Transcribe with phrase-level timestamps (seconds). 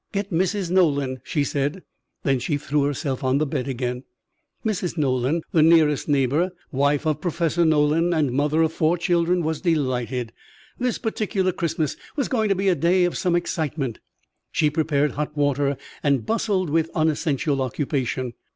[0.11, 0.71] "Get Mrs.
[0.71, 1.83] Nolan," she said.
[2.23, 4.03] Then she threw herself on the bed again.
[4.65, 4.97] Mrs.
[4.97, 10.33] Nolan, the nearest neighbour, wife of Professor Nolan and mother of four children, was delighted.
[10.79, 13.99] This particular Christmas was going to be a day of some excitement.
[14.51, 18.33] She prepared hot water and bustled with unessential occupation.